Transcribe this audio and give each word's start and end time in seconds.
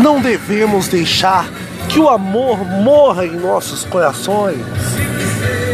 não 0.00 0.18
devemos 0.18 0.88
deixar 0.88 1.46
que 1.88 2.00
o 2.00 2.08
amor 2.08 2.64
morra 2.64 3.26
em 3.26 3.36
nossos 3.36 3.84
corações. 3.84 4.58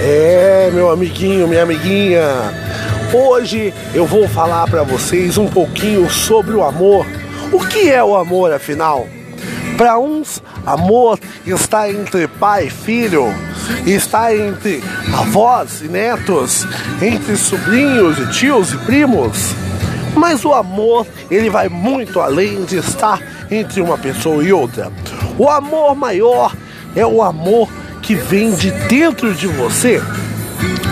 É, 0.03 0.71
meu 0.73 0.91
amiguinho, 0.91 1.47
minha 1.47 1.63
amiguinha. 1.63 2.23
Hoje 3.15 3.73
eu 3.95 4.05
vou 4.05 4.29
falar 4.29 4.69
para 4.69 4.83
vocês 4.83 5.39
um 5.39 5.47
pouquinho 5.47 6.11
sobre 6.11 6.55
o 6.55 6.65
amor. 6.65 7.07
O 7.53 7.65
que 7.67 7.89
é 7.89 8.03
o 8.03 8.17
amor, 8.17 8.53
afinal? 8.53 9.07
Para 9.77 9.99
uns, 9.99 10.43
amor 10.65 11.21
está 11.47 11.89
entre 11.89 12.27
pai 12.27 12.67
e 12.67 12.71
filho, 12.71 13.27
está 13.87 14.35
entre 14.35 14.83
avós 15.15 15.83
e 15.83 15.89
netos, 15.89 16.67
entre 17.01 17.37
sobrinhos 17.37 18.19
e 18.19 18.27
tios 18.33 18.73
e 18.73 18.77
primos. 18.79 19.55
Mas 20.17 20.45
o 20.45 20.55
amor, 20.55 21.07
ele 21.31 21.51
vai 21.51 21.69
muito 21.69 22.21
além 22.21 22.65
de 22.65 22.79
estar 22.79 23.21
entre 23.51 23.81
uma 23.83 23.99
pessoa 23.99 24.43
e 24.43 24.53
outra. 24.53 24.91
O 25.39 25.49
amor 25.49 25.95
maior 25.95 26.55
é 26.97 27.07
o 27.07 27.23
amor 27.23 27.69
que 28.01 28.15
vem 28.15 28.55
de 28.55 28.71
dentro 28.71 29.35
de 29.35 29.47
você. 29.47 30.03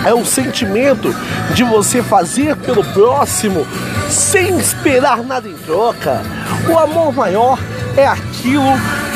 É 0.05 0.13
o 0.13 0.23
sentimento 0.23 1.13
de 1.55 1.63
você 1.63 2.03
fazer 2.03 2.55
pelo 2.57 2.83
próximo 2.83 3.65
sem 4.09 4.57
esperar 4.59 5.23
nada 5.23 5.47
em 5.47 5.53
troca. 5.53 6.21
O 6.69 6.77
amor 6.77 7.11
maior 7.11 7.57
é 7.97 8.05
aquilo 8.05 8.73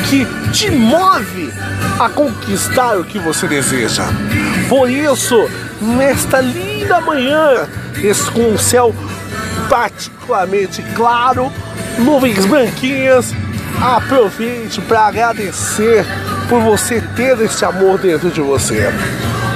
que 0.08 0.26
te 0.52 0.70
move 0.70 1.52
a 2.00 2.08
conquistar 2.08 2.98
o 2.98 3.04
que 3.04 3.18
você 3.20 3.46
deseja. 3.46 4.04
Por 4.68 4.90
isso, 4.90 5.48
nesta 5.80 6.40
linda 6.40 7.00
manhã, 7.00 7.68
com 8.32 8.54
o 8.54 8.58
céu 8.58 8.94
particularmente 9.70 10.82
claro, 10.96 11.50
nuvens 11.96 12.44
branquinhas, 12.44 13.32
aproveite 13.80 14.80
para 14.80 15.06
agradecer 15.06 16.04
por 16.48 16.60
você 16.60 17.00
ter 17.14 17.40
esse 17.40 17.64
amor 17.64 17.98
dentro 17.98 18.30
de 18.30 18.40
você. 18.40 18.92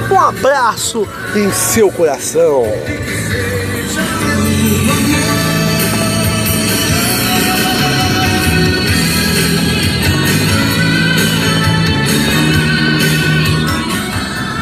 Um 0.09 0.19
abraço 0.19 1.05
em 1.35 1.51
seu 1.51 1.91
coração. 1.91 2.63